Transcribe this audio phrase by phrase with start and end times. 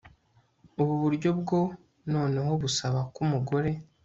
[0.81, 1.59] ubu buryo bwo
[2.13, 3.69] noneho busaba ko umugore